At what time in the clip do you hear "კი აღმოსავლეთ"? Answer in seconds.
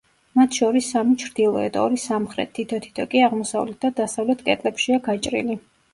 3.13-3.81